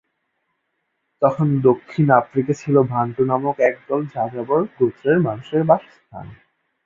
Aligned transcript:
তখন 1.21 1.47
দক্ষিণ 1.67 2.07
আফ্রিকা 2.21 2.53
ছিল 2.53 2.75
বান্টু 2.91 3.23
নামক 3.29 3.55
একদল 3.69 4.01
যাযাবর 4.13 4.61
গোত্রের 4.77 5.17
মানুষের 5.27 5.61
বাসস্থান। 5.69 6.25